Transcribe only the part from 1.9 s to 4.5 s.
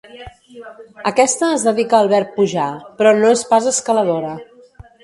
al verb pujar, però no és pas escaladora.